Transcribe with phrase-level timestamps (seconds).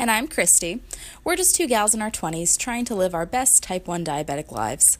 [0.00, 0.80] And I'm Christy.
[1.24, 4.50] We're just two gals in our 20s trying to live our best type 1 diabetic
[4.50, 4.96] lives.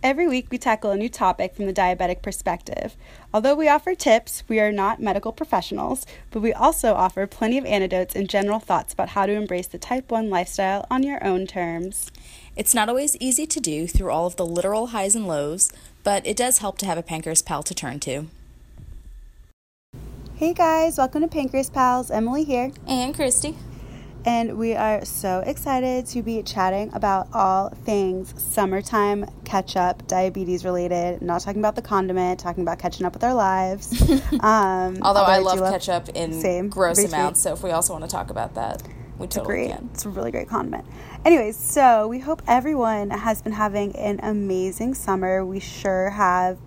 [0.00, 2.94] Every week we tackle a new topic from the diabetic perspective.
[3.34, 7.66] Although we offer tips, we are not medical professionals, but we also offer plenty of
[7.66, 11.44] anecdotes and general thoughts about how to embrace the type 1 lifestyle on your own
[11.48, 12.12] terms.
[12.54, 15.72] It's not always easy to do through all of the literal highs and lows,
[16.04, 18.26] but it does help to have a pancreas pal to turn to.
[20.36, 22.12] Hey guys, welcome to Pancreas Pals.
[22.12, 22.70] Emily here.
[22.86, 23.56] And Christy.
[24.24, 31.22] And we are so excited to be chatting about all things summertime ketchup, diabetes related.
[31.22, 33.94] Not talking about the condiment, talking about catching up with our lives.
[34.40, 36.68] Um, Although I do love ketchup in Same.
[36.68, 37.08] gross Retweet.
[37.08, 38.82] amounts, so if we also want to talk about that,
[39.18, 39.90] we totally great, can.
[39.92, 40.84] it's a really great condiment.
[41.24, 45.44] Anyways, so we hope everyone has been having an amazing summer.
[45.44, 46.58] We sure have,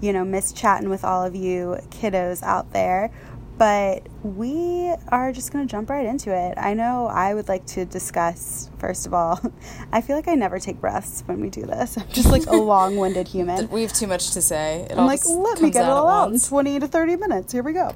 [0.00, 3.12] you know, missed chatting with all of you kiddos out there.
[3.60, 6.54] But we are just going to jump right into it.
[6.56, 9.38] I know I would like to discuss, first of all,
[9.92, 11.98] I feel like I never take breaths when we do this.
[11.98, 13.68] I'm just like a long winded human.
[13.68, 14.86] We have too much to say.
[14.88, 17.52] It I'm like, let me get it all out in 20 to 30 minutes.
[17.52, 17.94] Here we go.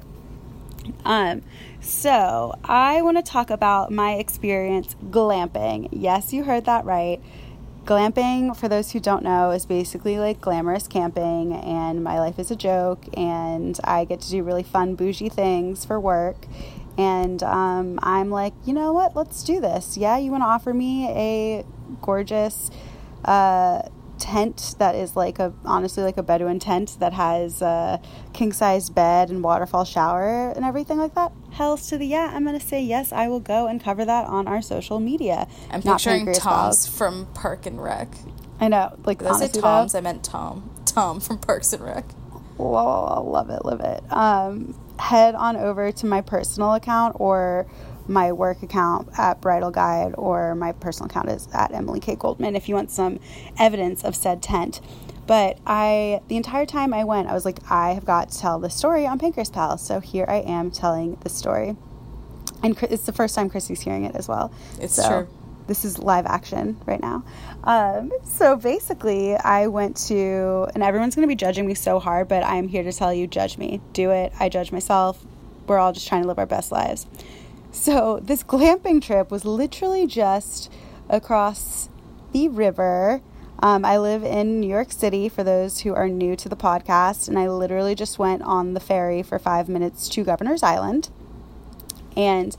[1.03, 1.41] Um,
[1.81, 5.89] so I want to talk about my experience glamping.
[5.91, 7.19] Yes, you heard that right.
[7.85, 12.49] Glamping, for those who don't know, is basically like glamorous camping, and my life is
[12.49, 16.47] a joke, and I get to do really fun, bougie things for work.
[16.97, 19.15] And um, I'm like, you know what?
[19.15, 19.97] Let's do this.
[19.97, 21.65] Yeah, you want to offer me a
[22.01, 22.71] gorgeous
[23.23, 23.83] uh,
[24.19, 28.01] tent that is like a honestly like a Bedouin tent that has a
[28.33, 31.31] king size bed and waterfall shower and everything like that.
[31.51, 32.31] Hells to the yeah!
[32.33, 33.11] I'm gonna say yes.
[33.11, 35.47] I will go and cover that on our social media.
[35.71, 36.97] I'm Not picturing Pancreas Tom's Balls.
[36.97, 38.09] from Park and Rec.
[38.59, 39.95] I know, like Did I say honestly, though, Tom's?
[39.95, 40.69] I meant Tom.
[40.85, 42.09] Tom from Parks and Rec.
[42.57, 44.01] Whoa, love it, love it.
[44.11, 47.67] Um, head on over to my personal account or
[48.07, 52.15] my work account at Bridal Guide, or my personal account is at Emily K.
[52.15, 53.19] Goldman if you want some
[53.57, 54.81] evidence of said tent.
[55.27, 58.59] But I, the entire time I went, I was like, I have got to tell
[58.59, 59.81] this story on Pancreas Pals.
[59.85, 61.75] So here I am telling the story.
[62.61, 64.51] And it's the first time Christy's hearing it as well.
[64.79, 65.27] It's So true.
[65.67, 67.23] This is live action right now.
[67.63, 72.27] Um, so basically, I went to, and everyone's going to be judging me so hard,
[72.27, 73.81] but I'm here to tell you judge me.
[73.93, 74.31] Do it.
[74.39, 75.25] I judge myself.
[75.65, 77.07] We're all just trying to live our best lives.
[77.75, 80.71] So this glamping trip was literally just
[81.09, 81.89] across
[82.31, 83.21] the river.
[83.59, 87.27] Um, I live in New York City for those who are new to the podcast,
[87.27, 91.09] and I literally just went on the ferry for five minutes to Governor's Island.
[92.15, 92.55] And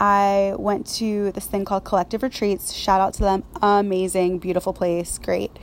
[0.00, 2.74] I went to this thing called Collective Retreats.
[2.74, 3.44] Shout out to them.
[3.62, 5.18] Amazing, beautiful place.
[5.18, 5.56] Great.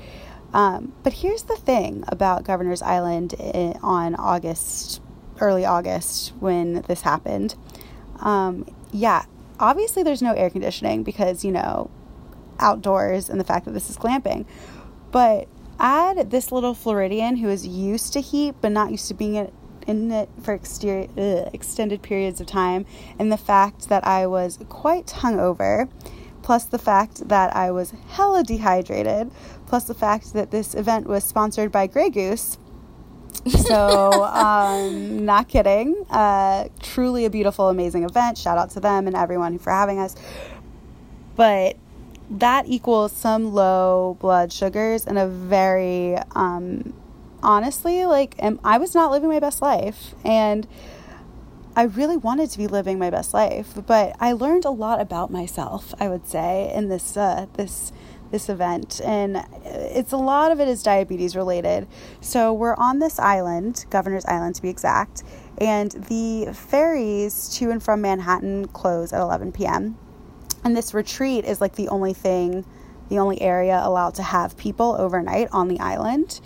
[0.54, 5.02] Um, but here's the thing about Governor's Island i- on August,
[5.42, 7.56] early August, when this happened.
[8.20, 9.26] Um, yeah,
[9.60, 11.90] obviously there's no air conditioning because, you know,
[12.60, 14.46] outdoors and the fact that this is glamping.
[15.12, 15.48] But
[15.80, 20.12] add this little Floridian who is used to heat but not used to being in-
[20.12, 22.86] it for exterior, ugh, extended periods of time,
[23.20, 25.90] and the fact that I was quite hungover,
[26.42, 29.30] plus the fact that I was hella dehydrated,
[29.68, 32.58] plus the fact that this event was sponsored by Grey Goose.
[33.48, 36.06] So, um, not kidding.
[36.10, 38.38] Uh, truly a beautiful, amazing event.
[38.38, 40.16] Shout out to them and everyone for having us.
[41.36, 41.78] But
[42.30, 46.94] that equals some low blood sugars and a very, um,
[47.44, 50.16] honestly, like, I was not living my best life.
[50.24, 50.68] And
[51.78, 55.30] I really wanted to be living my best life, but I learned a lot about
[55.30, 57.92] myself, I would say, in this, uh, this,
[58.32, 61.88] this event and it's a lot of it is diabetes related.
[62.22, 65.24] So we're on this island governor's island to be exact
[65.58, 69.98] and the ferries to and from manhattan close at 11 p.m
[70.64, 72.66] and this retreat is like the only thing
[73.10, 76.42] the only area allowed to have people overnight on the island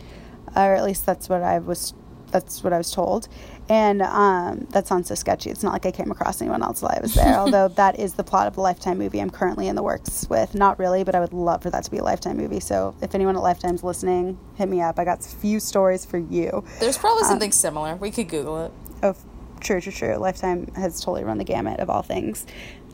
[0.56, 1.94] or at least that's what i was
[2.32, 3.28] that's what i was told
[3.70, 6.94] and um, that sounds so sketchy it's not like i came across anyone else while
[6.96, 9.76] i was there although that is the plot of the lifetime movie i'm currently in
[9.76, 12.38] the works with not really but i would love for that to be a lifetime
[12.38, 16.06] movie so if anyone at lifetime's listening hit me up i got a few stories
[16.06, 17.96] for you There's probably something similar.
[17.96, 18.72] We could Google it.
[19.04, 19.16] Oh,
[19.60, 20.16] true, true, true.
[20.16, 22.46] Lifetime has totally run the gamut of all things.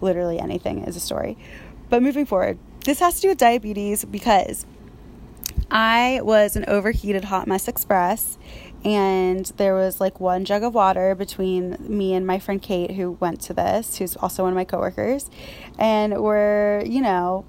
[0.01, 1.37] Literally anything is a story.
[1.89, 4.65] But moving forward, this has to do with diabetes because
[5.71, 8.37] I was an overheated hot mess express
[8.85, 13.13] and there was like one jug of water between me and my friend Kate who
[13.13, 15.31] went to this, who's also one of my coworkers,
[15.79, 17.45] and we're, you know,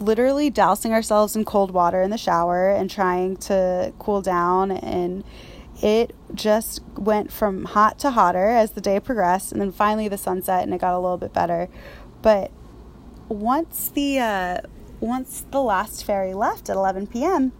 [0.00, 4.70] literally dousing ourselves in cold water in the shower and trying to cool down.
[4.70, 5.24] And
[5.82, 9.52] it just went from hot to hotter as the day progressed.
[9.52, 11.68] And then finally the sunset and it got a little bit better.
[12.22, 12.50] But
[13.28, 14.58] once the uh,
[15.00, 17.52] once the last ferry left at 11 p.m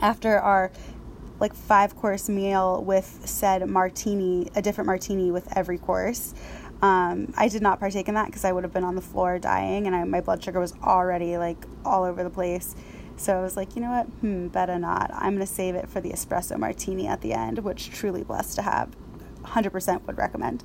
[0.00, 0.70] after our
[1.40, 6.34] like five course meal with said martini a different martini with every course
[6.82, 9.38] um, I did not partake in that because I would have been on the floor
[9.38, 12.74] dying and I, my blood sugar was already like all over the place.
[13.16, 14.06] So I was like, you know what?
[14.06, 15.12] Hmm, better not.
[15.14, 18.62] I'm to save it for the espresso martini at the end, which truly blessed to
[18.62, 18.90] have.
[19.44, 20.64] 100% would recommend.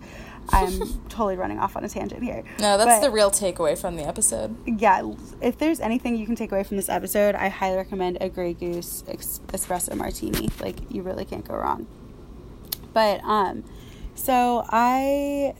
[0.49, 0.79] I'm
[1.09, 2.43] totally running off on a tangent here.
[2.59, 4.55] No, that's but, the real takeaway from the episode.
[4.65, 8.29] Yeah, if there's anything you can take away from this episode, I highly recommend a
[8.29, 10.49] Grey Goose espresso martini.
[10.59, 11.87] Like you really can't go wrong.
[12.93, 13.63] But um
[14.15, 15.53] so I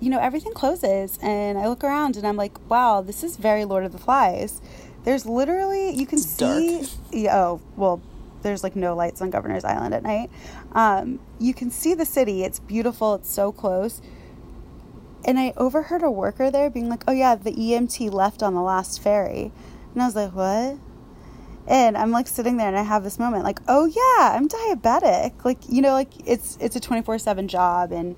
[0.00, 3.64] you know, everything closes and I look around and I'm like, wow, this is very
[3.64, 4.60] Lord of the Flies.
[5.04, 6.86] There's literally, you can it's see.
[7.12, 8.00] Yeah, oh, well,
[8.42, 10.30] there's like no lights on Governor's Island at night.
[10.72, 12.44] Um, you can see the city.
[12.44, 13.14] It's beautiful.
[13.14, 14.00] It's so close.
[15.24, 18.62] And I overheard a worker there being like, oh, yeah, the EMT left on the
[18.62, 19.52] last ferry.
[19.92, 20.78] And I was like, what?
[21.66, 25.44] And I'm like sitting there and I have this moment like, oh, yeah, I'm diabetic.
[25.44, 28.16] Like, you know, like it's, it's a 24 7 job and,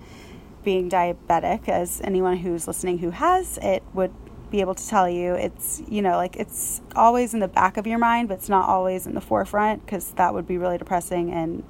[0.63, 4.13] being diabetic, as anyone who's listening who has it would
[4.53, 7.87] be able to tell you, it's, you know, like it's always in the back of
[7.87, 11.33] your mind, but it's not always in the forefront because that would be really depressing
[11.33, 11.65] and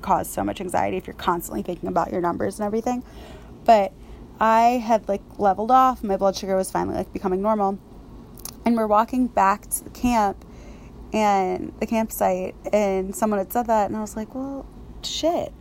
[0.00, 3.04] cause so much anxiety if you're constantly thinking about your numbers and everything.
[3.64, 3.92] But
[4.40, 7.78] I had like leveled off, my blood sugar was finally like becoming normal.
[8.64, 10.44] And we're walking back to the camp
[11.12, 14.64] and the campsite, and someone had said that, and I was like, well,
[15.02, 15.52] shit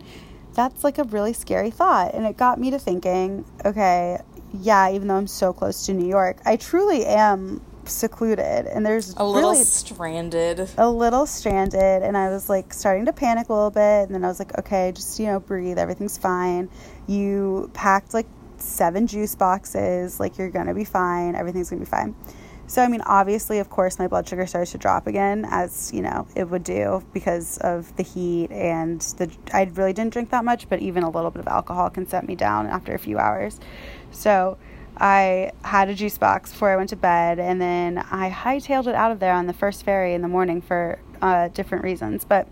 [0.54, 2.14] that's like a really scary thought.
[2.14, 4.20] And it got me to thinking, okay,
[4.54, 9.16] yeah, even though I'm so close to New York, I truly am secluded and there's
[9.18, 13.54] a little really stranded a little stranded and i was like starting to panic a
[13.54, 16.70] little bit and then i was like okay just you know breathe everything's fine
[17.08, 18.28] you packed like
[18.58, 22.16] seven juice boxes like you're gonna be fine everything's gonna be fine
[22.72, 26.02] so, I mean, obviously, of course, my blood sugar starts to drop again, as you
[26.02, 29.30] know, it would do because of the heat and the.
[29.52, 32.26] I really didn't drink that much, but even a little bit of alcohol can set
[32.26, 33.60] me down after a few hours.
[34.12, 34.58] So,
[34.98, 38.96] I had a juice box before I went to bed, and then I hightailed it
[38.96, 42.24] out of there on the first ferry in the morning for uh, different reasons.
[42.24, 42.48] But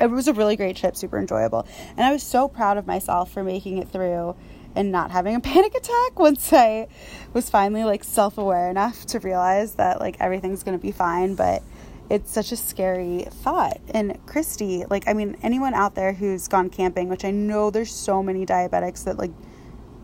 [0.00, 1.66] it was a really great trip, super enjoyable.
[1.96, 4.36] And I was so proud of myself for making it through
[4.74, 6.88] and not having a panic attack once I
[7.32, 11.34] was finally like self aware enough to realize that like everything's gonna be fine.
[11.34, 11.62] But
[12.10, 13.80] it's such a scary thought.
[13.90, 17.92] And Christy, like, I mean, anyone out there who's gone camping, which I know there's
[17.92, 19.32] so many diabetics that like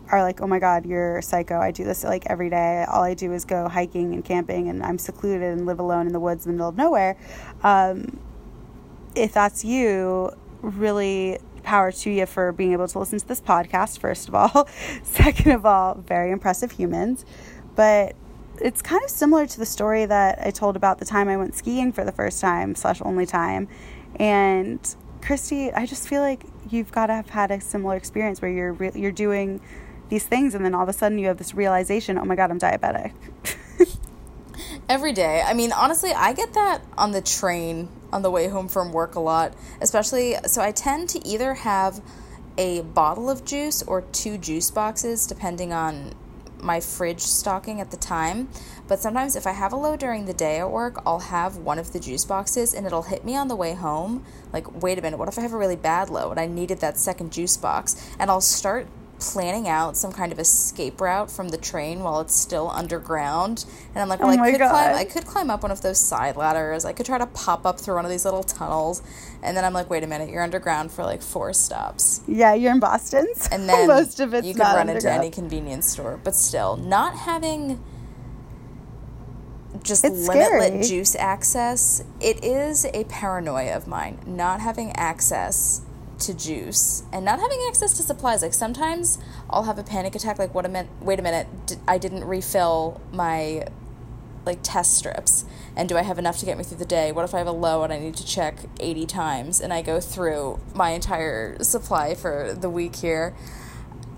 [0.09, 1.59] are like, oh my God, you're psycho.
[1.59, 2.85] I do this like every day.
[2.87, 6.13] All I do is go hiking and camping, and I'm secluded and live alone in
[6.13, 7.17] the woods in the middle of nowhere.
[7.63, 8.19] Um,
[9.15, 13.99] if that's you, really power to you for being able to listen to this podcast,
[13.99, 14.67] first of all.
[15.03, 17.25] Second of all, very impressive humans.
[17.75, 18.15] But
[18.61, 21.55] it's kind of similar to the story that I told about the time I went
[21.55, 23.67] skiing for the first time slash only time.
[24.17, 28.51] And Christy, I just feel like you've got to have had a similar experience where
[28.51, 29.61] you're re- you're doing
[30.09, 32.51] these things and then all of a sudden you have this realization, oh my god,
[32.51, 33.13] I'm diabetic.
[34.89, 35.41] Every day.
[35.45, 39.15] I mean, honestly, I get that on the train on the way home from work
[39.15, 40.35] a lot, especially.
[40.45, 42.01] So I tend to either have
[42.57, 46.13] a bottle of juice or two juice boxes, depending on
[46.63, 48.49] my fridge stocking at the time.
[48.87, 51.79] But sometimes, if I have a low during the day at work, I'll have one
[51.79, 54.23] of the juice boxes and it'll hit me on the way home.
[54.51, 56.79] Like, wait a minute, what if I have a really bad low and I needed
[56.79, 57.95] that second juice box?
[58.19, 58.87] And I'll start
[59.31, 63.65] planning out some kind of escape route from the train while it's still underground.
[63.93, 64.69] And I'm like, oh well, oh I could God.
[64.69, 66.85] climb I could climb up one of those side ladders.
[66.85, 69.01] I could try to pop up through one of these little tunnels.
[69.41, 72.21] And then I'm like, wait a minute, you're underground for like four stops.
[72.27, 73.27] Yeah, you're in Boston.
[73.51, 76.19] And then most of it's you could run into any convenience store.
[76.23, 77.81] But still, not having
[79.83, 80.83] just it's limitless scary.
[80.83, 84.19] juice access, it is a paranoia of mine.
[84.25, 85.81] Not having access
[86.25, 88.41] to juice and not having access to supplies.
[88.41, 90.39] Like sometimes I'll have a panic attack.
[90.39, 90.91] Like, what a minute!
[91.01, 91.47] Wait a minute!
[91.87, 93.67] I didn't refill my
[94.45, 95.45] like test strips.
[95.75, 97.11] And do I have enough to get me through the day?
[97.11, 99.81] What if I have a low and I need to check 80 times and I
[99.81, 103.33] go through my entire supply for the week here?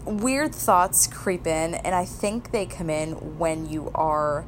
[0.05, 4.45] Weird thoughts creep in, and I think they come in when you are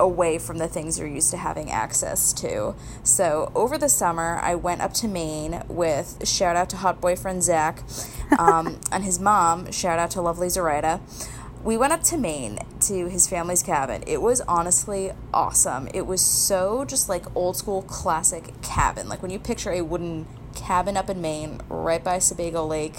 [0.00, 2.74] away from the things you're used to having access to.
[3.04, 7.42] So over the summer, I went up to Maine with shout out to hot boyfriend
[7.44, 7.82] Zach
[8.38, 9.70] um, and his mom.
[9.70, 11.00] Shout out to lovely Zoraida.
[11.62, 14.02] We went up to Maine to his family's cabin.
[14.06, 15.88] It was honestly awesome.
[15.92, 19.08] It was so just like old school classic cabin.
[19.10, 22.96] Like when you picture a wooden cabin up in Maine, right by Sebago Lake.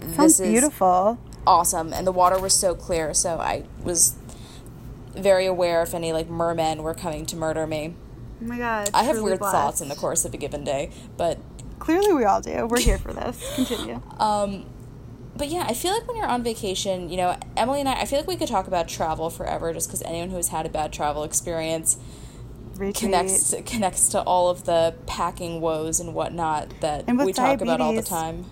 [0.00, 1.18] Sounds this is beautiful.
[1.46, 3.14] Awesome, and the water was so clear.
[3.14, 4.16] So I was
[5.16, 7.94] very aware if any like mermen were coming to murder me.
[8.42, 8.90] Oh my god!
[8.92, 9.54] I have weird blessed.
[9.54, 11.38] thoughts in the course of a given day, but
[11.78, 12.66] Clearly, we all do.
[12.66, 13.54] We're here for this.
[13.56, 14.00] Continue.
[14.18, 14.64] um,
[15.36, 18.04] but yeah, I feel like when you're on vacation, you know, Emily and I, I
[18.06, 20.68] feel like we could talk about travel forever, just because anyone who has had a
[20.68, 21.98] bad travel experience
[22.76, 22.94] Retweet.
[22.94, 27.60] connects to, connects to all of the packing woes and whatnot that And we talk
[27.60, 28.46] about all the time.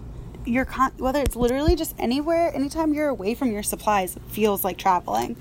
[0.45, 4.65] You're con- whether it's literally just anywhere, anytime you're away from your supplies, it feels
[4.65, 5.37] like traveling.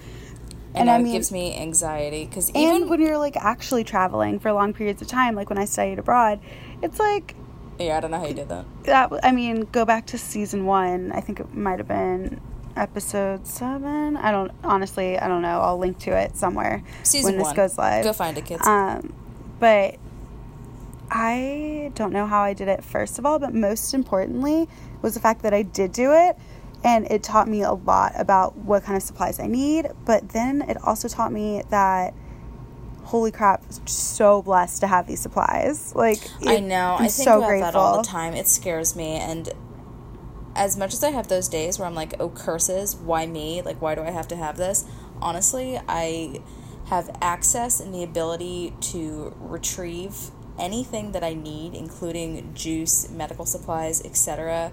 [0.74, 4.40] And, And I it gives me anxiety because And even when you're like actually traveling
[4.40, 6.40] for long periods of time, like when I studied abroad,
[6.82, 7.36] it's like
[7.80, 8.66] yeah, I don't know how you did that.
[8.84, 9.12] that.
[9.24, 11.12] I mean, go back to season one.
[11.14, 12.40] I think it might have been
[12.76, 14.18] episode seven.
[14.18, 15.18] I don't honestly.
[15.18, 15.60] I don't know.
[15.62, 17.56] I'll link to it somewhere Season when this one.
[17.56, 18.04] goes live.
[18.04, 18.66] Go find it, kids.
[18.66, 19.14] Um,
[19.60, 19.98] but
[21.10, 24.70] I don't know how I did it, first of all, but most importantly
[25.02, 26.38] was the fact that I did do it.
[26.84, 29.88] And it taught me a lot about what kind of supplies I need.
[30.06, 32.14] But then it also taught me that,
[33.04, 35.94] holy crap, so blessed to have these supplies.
[35.96, 36.96] Like, I know.
[36.96, 37.72] I'm I think so about grateful.
[37.72, 38.34] that all the time.
[38.34, 39.12] It scares me.
[39.12, 39.50] And
[40.56, 43.62] as much as I have those days where I'm like, oh, curses, why me?
[43.62, 44.86] Like, why do I have to have this?
[45.22, 46.42] Honestly, I
[46.88, 54.04] have access and the ability to retrieve anything that I need, including juice, medical supplies,
[54.04, 54.72] etc.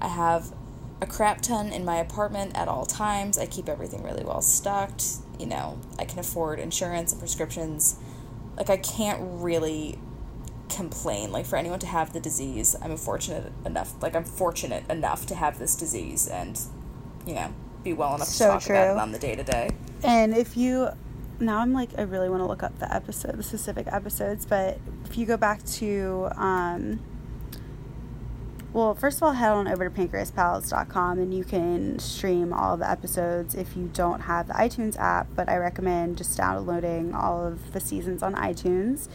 [0.00, 0.54] I have
[1.02, 3.38] a crap ton in my apartment at all times.
[3.38, 5.04] I keep everything really well stocked.
[5.38, 7.96] You know, I can afford insurance and prescriptions.
[8.56, 9.98] Like, I can't really
[10.68, 15.26] complain like for anyone to have the disease i'm fortunate enough like i'm fortunate enough
[15.26, 16.60] to have this disease and
[17.26, 17.52] you know
[17.82, 19.70] be well enough So to talk about it on the day to day
[20.02, 20.88] And if you
[21.38, 24.78] now I'm like I really want to look up the episode, the specific episodes, but
[25.06, 27.00] if you go back to um
[28.72, 32.88] well, first of all, head on over to pancreaspals.com and you can stream all the
[32.88, 37.72] episodes if you don't have the iTunes app, but I recommend just downloading all of
[37.72, 39.08] the seasons on iTunes.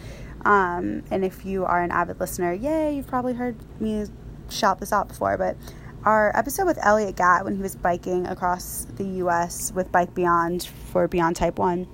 [0.43, 4.05] Um, and if you are an avid listener, yay, you've probably heard me
[4.49, 5.55] shout this out before, but
[6.03, 10.63] our episode with Elliot Gatt when he was biking across the US with Bike Beyond
[10.91, 11.87] for Beyond Type 1,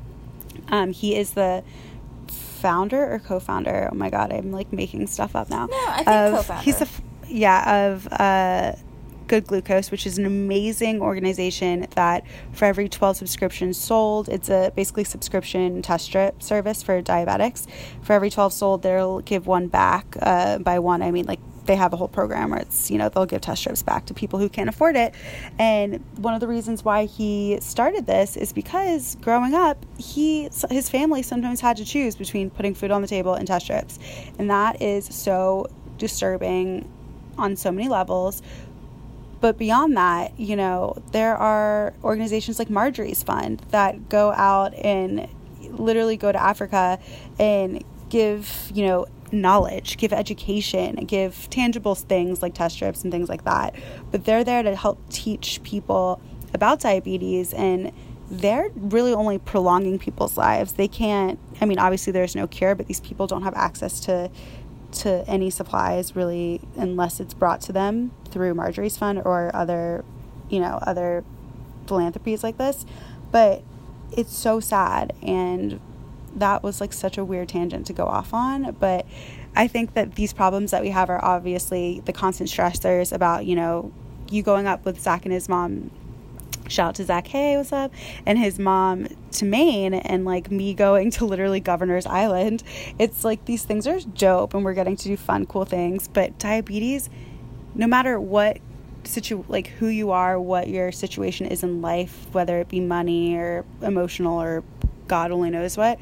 [0.69, 1.63] um, he is the
[2.27, 3.89] founder or co-founder.
[3.91, 5.67] Oh my god, I'm like making stuff up now.
[5.67, 6.63] No, I think Of- co-founder.
[6.63, 7.00] He's the f-
[7.31, 8.73] yeah of uh,
[9.31, 14.73] Good Glucose, which is an amazing organization that for every 12 subscriptions sold, it's a
[14.75, 17.65] basically subscription test strip service for diabetics.
[18.01, 20.17] For every 12 sold, they'll give one back.
[20.21, 23.07] Uh, by one, I mean like they have a whole program where it's you know
[23.07, 25.13] they'll give test strips back to people who can't afford it
[25.59, 30.89] and one of the reasons why he started this is because growing up he his
[30.89, 33.99] family sometimes had to choose between putting food on the table and test strips
[34.39, 35.67] and that is so
[35.99, 36.91] disturbing
[37.41, 38.41] on so many levels
[39.41, 45.27] but beyond that, you know, there are organizations like Marjorie's Fund that go out and
[45.61, 46.99] literally go to Africa
[47.39, 53.29] and give, you know, knowledge, give education, give tangible things like test strips and things
[53.29, 53.73] like that.
[54.11, 56.21] But they're there to help teach people
[56.53, 57.91] about diabetes and
[58.29, 60.73] they're really only prolonging people's lives.
[60.73, 64.29] They can't I mean obviously there's no cure, but these people don't have access to
[64.93, 70.03] to any supplies really unless it's brought to them through Marjorie's Fund or other,
[70.49, 71.23] you know, other
[71.87, 72.85] philanthropies like this.
[73.31, 73.63] But
[74.15, 75.79] it's so sad and
[76.35, 79.05] that was like such a weird tangent to go off on, but
[79.55, 83.55] I think that these problems that we have are obviously the constant stressors about, you
[83.55, 83.91] know,
[84.29, 85.91] you going up with Zach and his mom
[86.71, 87.93] shout out to Zach, hey, what's up?
[88.25, 92.63] And his mom to Maine, and like me going to literally Governor's Island.
[92.97, 96.07] It's like these things are dope, and we're getting to do fun, cool things.
[96.07, 97.09] But diabetes,
[97.75, 98.59] no matter what
[99.03, 103.35] situ like who you are, what your situation is in life, whether it be money
[103.35, 104.63] or emotional or
[105.07, 105.99] God only knows what,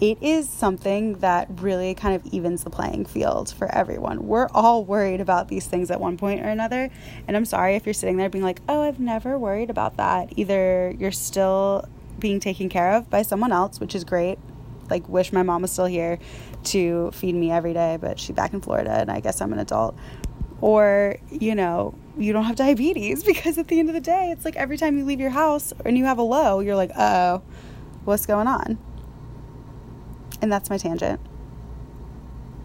[0.00, 4.26] it is something that really kind of evens the playing field for everyone.
[4.26, 6.90] We're all worried about these things at one point or another.
[7.28, 10.32] And I'm sorry if you're sitting there being like, oh, I've never worried about that.
[10.36, 14.38] Either you're still being taken care of by someone else, which is great.
[14.90, 16.18] Like, wish my mom was still here
[16.64, 19.60] to feed me every day, but she's back in Florida and I guess I'm an
[19.60, 19.96] adult.
[20.60, 24.44] Or, you know, you don't have diabetes because at the end of the day, it's
[24.44, 27.42] like every time you leave your house and you have a low, you're like, oh,
[28.04, 28.78] what's going on?
[30.42, 31.20] And that's my tangent.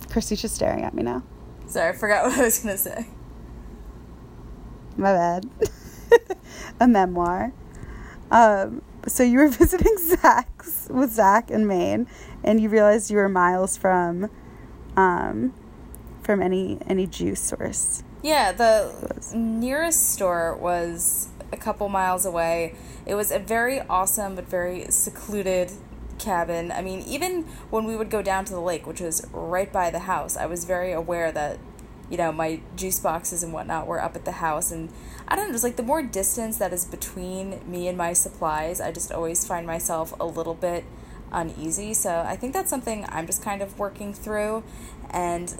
[0.10, 1.24] Christy's just staring at me now.
[1.67, 3.07] Sorry, I forgot what I was gonna say.
[4.98, 5.50] My bad.
[6.79, 7.53] a memoir.
[8.31, 12.07] Um, so you were visiting Zach's with Zach in Maine,
[12.43, 14.29] and you realized you were miles from,
[14.96, 15.53] um,
[16.24, 18.03] from any any juice source.
[18.24, 22.75] Yeah, the nearest store was a couple miles away.
[23.05, 25.72] It was a very awesome but very secluded
[26.19, 26.71] cabin.
[26.71, 29.89] I mean, even when we would go down to the lake, which was right by
[29.89, 31.59] the house, I was very aware that,
[32.09, 34.71] you know, my juice boxes and whatnot were up at the house.
[34.71, 34.89] And
[35.27, 38.79] I don't know, just like the more distance that is between me and my supplies,
[38.79, 40.86] I just always find myself a little bit
[41.31, 41.93] uneasy.
[41.93, 44.63] So I think that's something I'm just kind of working through.
[45.09, 45.53] And,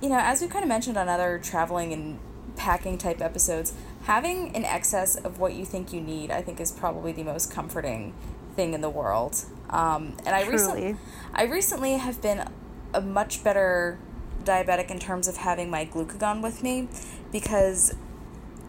[0.00, 2.18] you know, as we kind of mentioned on other traveling and
[2.56, 3.74] packing type episodes,
[4.04, 7.50] having an excess of what you think you need, I think, is probably the most
[7.50, 8.14] comforting
[8.56, 9.44] thing in the world.
[9.70, 10.96] Um, and I recently,
[11.32, 12.48] I recently have been
[12.92, 13.98] a much better
[14.44, 16.88] diabetic in terms of having my glucagon with me
[17.30, 17.94] because,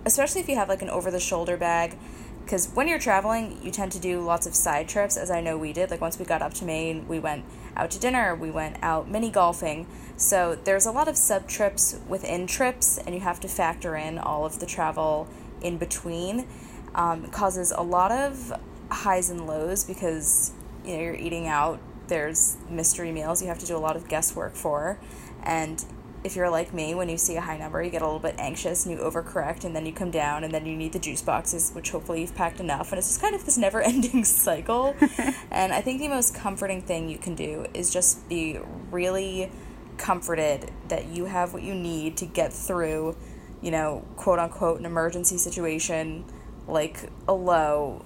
[0.06, 1.98] especially if you have like an over the shoulder bag,
[2.44, 5.58] because when you're traveling, you tend to do lots of side trips, as I know
[5.58, 5.90] we did.
[5.90, 9.10] Like once we got up to Maine, we went out to dinner, we went out
[9.10, 9.88] mini golfing.
[10.18, 14.18] So there's a lot of sub trips within trips, and you have to factor in
[14.18, 15.28] all of the travel
[15.62, 16.48] in between.
[16.94, 18.54] Um, causes a lot of
[18.90, 20.52] highs and lows because
[20.86, 24.08] you know you're eating out there's mystery meals you have to do a lot of
[24.10, 25.00] guesswork for.
[25.44, 25.84] And
[26.24, 28.36] if you're like me when you see a high number you get a little bit
[28.38, 31.22] anxious and you overcorrect and then you come down and then you need the juice
[31.22, 32.92] boxes which hopefully you've packed enough.
[32.92, 34.96] And it's just kind of this never ending cycle.
[35.52, 38.60] And i think the most comforting thing you can do is just be
[38.90, 39.52] really
[39.98, 43.16] comforted that you have what you need to get through
[43.62, 46.26] you know quote unquote an emergency situation
[46.68, 48.04] like a low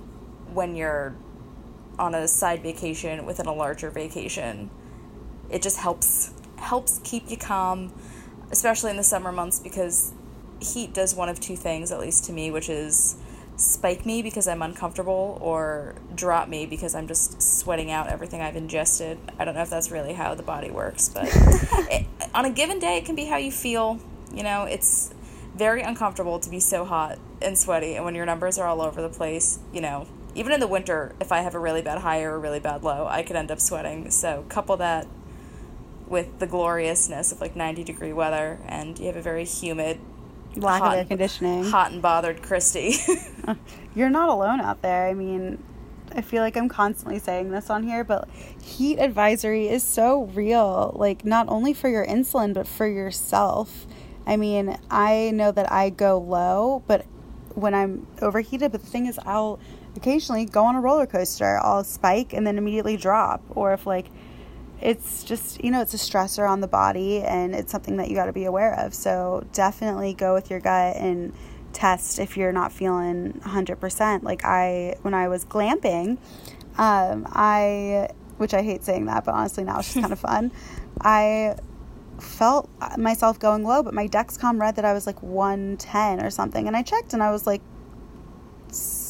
[0.54, 1.16] when you're
[1.98, 4.70] on a side vacation within a larger vacation.
[5.50, 7.94] It just helps helps keep you calm,
[8.52, 10.14] especially in the summer months because
[10.60, 13.18] heat does one of two things at least to me, which is
[13.58, 18.56] spike me because I'm uncomfortable or drop me because I'm just sweating out everything I've
[18.56, 19.18] ingested.
[19.40, 21.26] I don't know if that's really how the body works, but
[21.92, 24.00] it, on a given day it can be how you feel.
[24.34, 25.14] You know, it's
[25.56, 29.02] very uncomfortable to be so hot and sweaty and when your numbers are all over
[29.02, 32.22] the place, you know, even in the winter, if I have a really bad high
[32.22, 34.12] or a really bad low, I could end up sweating.
[34.12, 35.08] So couple that
[36.08, 40.00] with the gloriousness of like 90 degree weather, and you have a very humid,
[40.56, 42.96] lack hot, of air conditioning, hot and bothered Christy.
[43.48, 43.54] Uh,
[43.94, 45.08] you're not alone out there.
[45.08, 45.64] I mean,
[46.16, 48.28] I feel like I'm constantly saying this on here, but
[48.60, 50.96] heat advisory is so real.
[50.96, 53.86] Like, not only for your insulin, but for yourself.
[54.26, 57.06] I mean, I know that I go low, but
[57.54, 59.60] when I'm overheated, but the thing is, I'll
[59.96, 61.60] occasionally go on a roller coaster.
[61.62, 63.42] I'll spike and then immediately drop.
[63.50, 64.08] Or if like
[64.82, 68.16] it's just, you know, it's a stressor on the body and it's something that you
[68.16, 68.94] got to be aware of.
[68.94, 71.34] So definitely go with your gut and
[71.74, 74.24] test if you're not feeling 100%.
[74.24, 76.18] Like I, when I was glamping,
[76.78, 80.52] um, I, which I hate saying that, but honestly now it's just kind of fun.
[81.02, 81.56] I
[82.20, 86.68] felt myself going low, but my Dexcom read that I was like 110 or something.
[86.68, 87.62] And I checked and I was like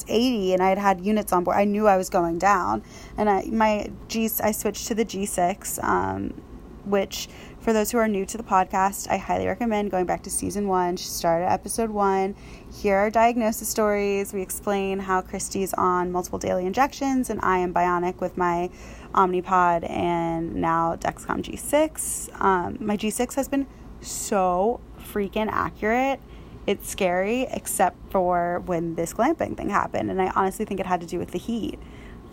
[0.08, 1.58] 80 and I had had units on board.
[1.58, 2.84] I knew I was going down.
[3.18, 6.42] And I, my G, I switched to the G6, um,
[6.86, 7.28] which
[7.60, 10.68] for those who are new to the podcast, I highly recommend going back to season
[10.68, 10.98] one.
[10.98, 12.36] She started episode one.
[12.72, 14.34] Here are diagnosis stories.
[14.34, 18.70] We explain how Christy's on multiple daily injections and I am bionic with my
[19.16, 22.42] Omnipod and now Dexcom G6.
[22.42, 23.66] Um, my G6 has been
[24.02, 26.20] so freaking accurate
[26.68, 31.02] it's scary except for when this glamping thing happened and i honestly think it had
[31.02, 31.80] to do with the heat.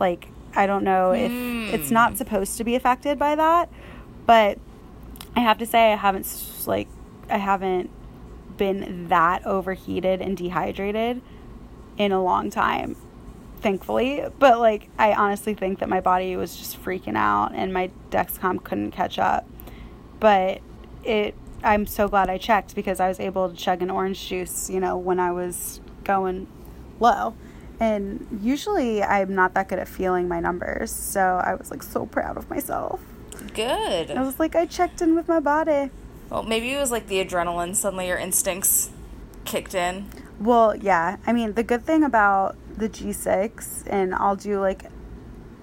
[0.00, 1.72] Like i don't know if mm.
[1.72, 3.70] it's not supposed to be affected by that
[4.26, 4.58] but
[5.34, 6.26] i have to say i haven't
[6.66, 6.88] like
[7.30, 7.90] i haven't
[8.56, 11.22] been that overheated and dehydrated
[11.96, 12.96] in a long time
[13.62, 14.24] thankfully.
[14.38, 18.62] But like i honestly think that my body was just freaking out and my dexcom
[18.62, 19.48] couldn't catch up.
[20.20, 20.60] But
[21.04, 24.68] it I'm so glad I checked because I was able to chug an orange juice,
[24.68, 26.46] you know, when I was going
[26.98, 27.34] low.
[27.78, 30.90] And usually I'm not that good at feeling my numbers.
[30.90, 33.00] So I was like so proud of myself.
[33.54, 34.10] Good.
[34.10, 35.90] I was like, I checked in with my body.
[36.30, 37.74] Well, maybe it was like the adrenaline.
[37.74, 38.90] Suddenly your instincts
[39.44, 40.06] kicked in.
[40.40, 41.16] Well, yeah.
[41.26, 44.84] I mean, the good thing about the G6, and I'll do like,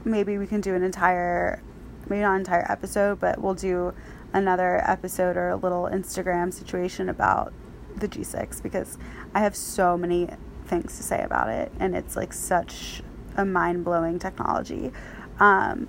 [0.05, 1.61] maybe we can do an entire,
[2.07, 3.93] maybe not an entire episode, but we'll do
[4.33, 7.53] another episode or a little Instagram situation about
[7.95, 8.97] the G6 because
[9.33, 10.29] I have so many
[10.65, 13.01] things to say about it and it's like such
[13.35, 14.91] a mind blowing technology.
[15.39, 15.87] Um,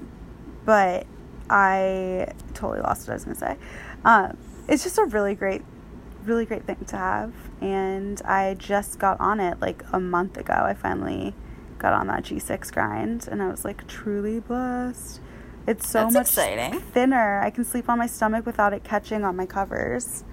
[0.65, 1.07] but
[1.49, 3.57] I totally lost what I was gonna say.
[4.05, 4.37] Um,
[4.69, 5.63] it's just a really great,
[6.25, 10.55] really great thing to have, and I just got on it like a month ago.
[10.55, 11.35] I finally
[11.79, 15.21] got on that G6 grind, and I was like truly blessed.
[15.67, 16.81] It's so That's much exciting.
[16.81, 17.41] thinner.
[17.41, 20.25] I can sleep on my stomach without it catching on my covers.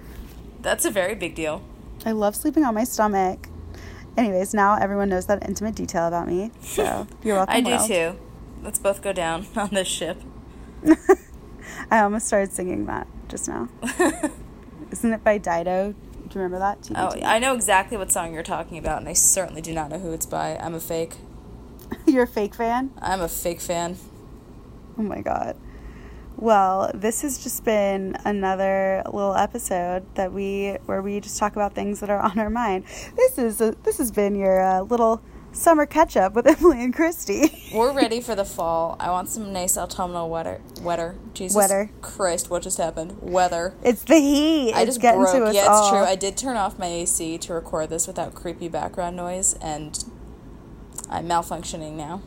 [0.60, 1.62] That's a very big deal.
[2.04, 3.48] I love sleeping on my stomach.
[4.16, 6.50] Anyways, now everyone knows that intimate detail about me.
[6.60, 7.54] So you're welcome.
[7.54, 7.86] I do world.
[7.86, 8.18] too.
[8.62, 10.20] Let's both go down on this ship.
[11.90, 13.68] I almost started singing that just now.
[14.90, 15.92] Isn't it by Dido?
[15.92, 16.78] Do you remember that?
[16.94, 17.24] Oh, TBT.
[17.24, 20.12] I know exactly what song you're talking about, and I certainly do not know who
[20.12, 20.56] it's by.
[20.56, 21.14] I'm a fake.
[22.06, 22.90] You're a fake fan?
[23.00, 23.96] I'm a fake fan.
[24.98, 25.56] Oh my god.
[26.36, 31.74] Well, this has just been another little episode that we where we just talk about
[31.74, 32.84] things that are on our mind.
[33.16, 36.94] This is a, this has been your uh, little summer catch up with Emily and
[36.94, 37.70] Christy.
[37.74, 38.96] We're ready for the fall.
[39.00, 40.60] I want some nice autumnal weather.
[40.80, 41.16] Weather.
[41.34, 41.90] Jesus Weather.
[42.02, 43.16] Christ, what just happened?
[43.20, 43.74] Weather.
[43.82, 44.74] it's the heat.
[44.74, 45.54] I it's just getting broke.
[45.54, 45.90] yeah, it's all.
[45.90, 45.98] true.
[46.00, 50.04] I did turn off my AC to record this without creepy background noise, and
[51.10, 52.22] I'm malfunctioning now.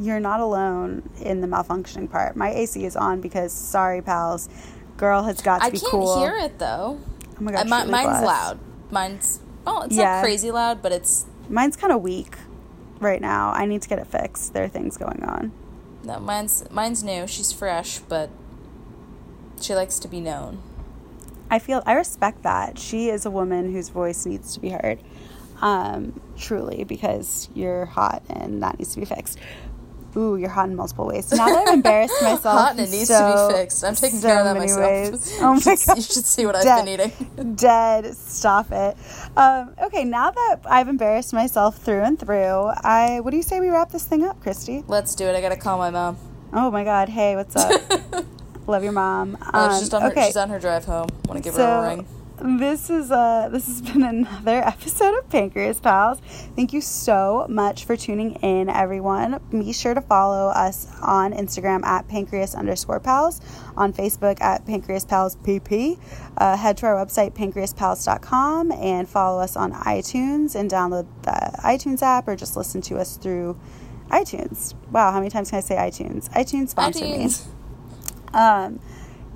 [0.00, 2.36] You're not alone in the malfunctioning part.
[2.36, 4.48] My AC is on because sorry pals,
[4.96, 6.18] girl has got to I be can't cool.
[6.20, 6.98] hear it though.
[7.38, 8.24] Oh my Uh, god, mi- mine's blessed.
[8.24, 8.58] loud.
[8.90, 10.16] Mine's oh, it's Yeah.
[10.16, 12.36] not crazy loud, but it's Mine's kind of weak
[12.98, 13.52] right now.
[13.52, 14.52] I need to get it fixed.
[14.54, 15.52] There are things going on.
[16.02, 16.18] no.
[16.18, 17.26] Mine's mine's new.
[17.26, 18.30] She's fresh, but
[19.60, 20.58] she likes to be known.
[21.50, 22.78] I feel I respect that.
[22.78, 24.98] She is a woman whose voice needs to be heard.
[25.62, 29.38] Um, truly, because you're hot and that needs to be fixed.
[30.16, 31.30] Ooh, you're hot in multiple ways.
[31.30, 33.84] Now that I've embarrassed myself, Hot and it needs so- to be fixed.
[33.84, 35.12] I'm taking so care of that many myself.
[35.12, 35.38] ways.
[35.42, 36.66] Oh you, my should, god, you should see what Dead.
[36.66, 37.54] I've been eating.
[37.56, 38.14] Dead.
[38.16, 38.96] Stop it.
[39.36, 43.60] Um, okay, now that I've embarrassed myself through and through, I what do you say
[43.60, 44.84] we wrap this thing up, Christy?
[44.88, 45.36] Let's do it.
[45.36, 46.16] I gotta call my mom.
[46.52, 47.08] Oh my God!
[47.10, 47.82] Hey, what's up?
[48.66, 49.36] Love your mom.
[49.52, 50.26] Oh, she's, Um, just on her, okay.
[50.26, 51.08] she's on her drive home.
[51.28, 52.06] Want to give her a ring.
[52.40, 56.20] This is uh this has been another episode of Pancreas Pals.
[56.54, 59.40] Thank you so much for tuning in, everyone.
[59.50, 63.40] Be sure to follow us on Instagram at pancreas underscore pals,
[63.76, 65.98] on Facebook at pancreas pals pp.
[66.36, 72.02] Uh, head to our website pancreaspals.com and follow us on iTunes and download the iTunes
[72.02, 73.58] app or just listen to us through
[74.08, 74.74] iTunes.
[74.90, 76.30] Wow, how many times can I say iTunes?
[76.30, 77.28] iTunes sponsor me.
[78.32, 78.80] Um,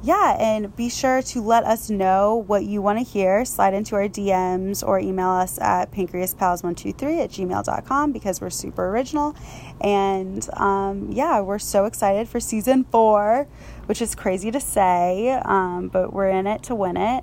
[0.02, 3.44] yeah, and be sure to let us know what you want to hear.
[3.44, 9.36] Slide into our DMs or email us at pancreaspals123 at gmail.com because we're super original.
[9.80, 13.46] And um, yeah, we're so excited for season four,
[13.86, 17.22] which is crazy to say, um, but we're in it to win it.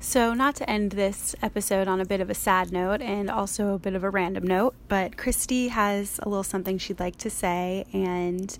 [0.00, 3.72] So, not to end this episode on a bit of a sad note and also
[3.72, 7.30] a bit of a random note, but Christy has a little something she'd like to
[7.30, 8.54] say, and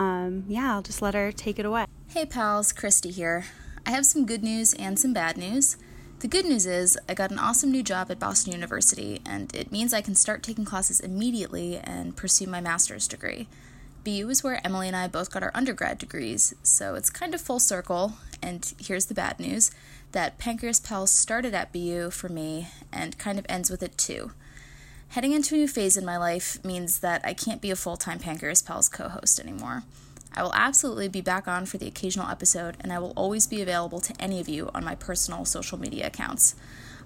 [0.00, 1.84] um, yeah, I'll just let her take it away.
[2.08, 3.44] Hey pals, Christy here.
[3.84, 5.76] I have some good news and some bad news.
[6.20, 9.70] The good news is I got an awesome new job at Boston University, and it
[9.70, 13.46] means I can start taking classes immediately and pursue my master's degree.
[14.02, 17.40] BU is where Emily and I both got our undergrad degrees, so it's kind of
[17.42, 18.14] full circle.
[18.42, 19.70] And here's the bad news
[20.12, 24.32] that Pancreas Pals started at BU for me and kind of ends with it too.
[25.14, 27.96] Heading into a new phase in my life means that I can't be a full
[27.96, 29.82] time Pancreas Pals co host anymore.
[30.36, 33.60] I will absolutely be back on for the occasional episode, and I will always be
[33.60, 36.54] available to any of you on my personal social media accounts.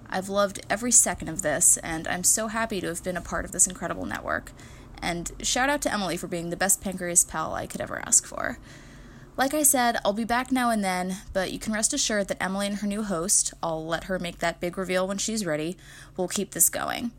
[0.07, 3.43] I've loved every second of this, and I'm so happy to have been a part
[3.43, 4.51] of this incredible network.
[5.01, 8.27] And shout out to Emily for being the best pancreas pal I could ever ask
[8.27, 8.59] for.
[9.35, 12.41] Like I said, I'll be back now and then, but you can rest assured that
[12.41, 15.75] Emily and her new host, I'll let her make that big reveal when she's ready,
[16.15, 17.09] will keep this going.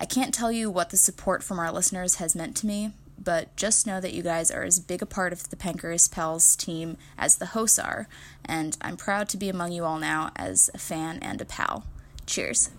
[0.00, 3.54] I can't tell you what the support from our listeners has meant to me, but
[3.54, 6.96] just know that you guys are as big a part of the Pancreas Pals team
[7.18, 8.08] as the hosts are,
[8.42, 11.84] and I'm proud to be among you all now as a fan and a pal.
[12.24, 12.70] Cheers.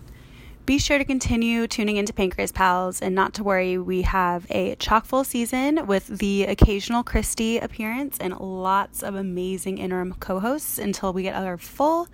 [0.66, 4.74] Be sure to continue tuning into Pancreas Pals and not to worry, we have a
[4.76, 10.78] chock full season with the occasional Christy appearance and lots of amazing interim co hosts
[10.78, 12.08] until we get our full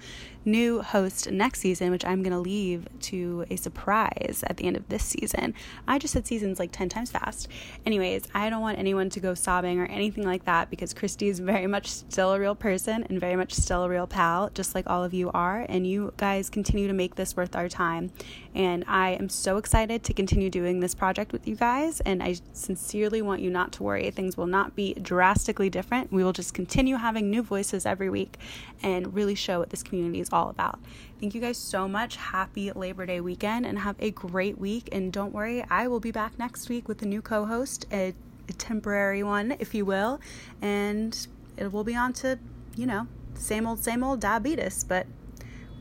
[0.44, 4.76] new host next season, which I'm going to leave to a surprise at the end
[4.76, 5.54] of this season.
[5.86, 7.48] I just said seasons like 10 times fast.
[7.84, 11.38] Anyways, I don't want anyone to go sobbing or anything like that because Christy is
[11.40, 14.88] very much still a real person and very much still a real pal, just like
[14.88, 15.66] all of you are.
[15.68, 18.10] And you guys continue to make this worth our time.
[18.54, 22.00] And I am so excited to continue doing this project with you guys.
[22.00, 24.10] And I sincerely want you not to worry.
[24.10, 26.12] Things will not be drastically different.
[26.12, 28.38] We will just continue having new voices every week
[28.82, 30.78] and really show what this community is all about.
[31.20, 32.16] Thank you guys so much.
[32.16, 34.88] Happy Labor Day weekend and have a great week.
[34.92, 38.14] And don't worry, I will be back next week with a new co host, a,
[38.48, 40.20] a temporary one, if you will.
[40.62, 42.38] And it will be on to,
[42.76, 44.84] you know, same old, same old diabetes.
[44.84, 45.06] But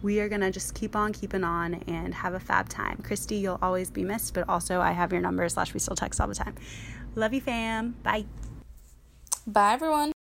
[0.02, 3.02] we are going to just keep on keeping on and have a fab time.
[3.04, 6.22] Christy, you'll always be missed, but also I have your number slash we still text
[6.22, 6.56] all the time.
[7.16, 7.96] Love you, fam.
[8.04, 8.26] Bye.
[9.46, 10.17] Bye, everyone.